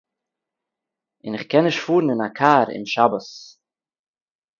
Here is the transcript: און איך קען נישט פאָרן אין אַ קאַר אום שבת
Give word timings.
און 1.23 1.33
איך 1.35 1.43
קען 1.49 1.63
נישט 1.67 1.81
פאָרן 1.85 2.09
אין 2.11 2.21
אַ 2.27 2.35
קאַר 2.39 2.67
אום 2.75 2.85
שבת 2.93 3.27